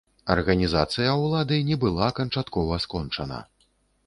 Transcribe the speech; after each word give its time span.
Арганізацыя 0.35 1.11
ўлады 1.25 1.59
не 1.69 1.77
была 1.85 2.09
канчаткова 2.21 2.81
скончана. 2.89 3.39